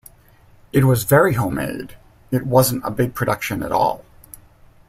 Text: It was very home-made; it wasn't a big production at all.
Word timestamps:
It 0.73 0.85
was 0.85 1.03
very 1.03 1.33
home-made; 1.35 1.93
it 2.31 2.47
wasn't 2.47 2.83
a 2.83 2.89
big 2.89 3.13
production 3.13 3.61
at 3.61 3.71
all. 3.71 4.03